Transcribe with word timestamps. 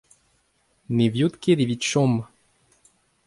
ne 0.95 1.05
viot 1.13 1.35
ket 1.41 1.61
evit 1.63 1.83
chom. 1.91 2.13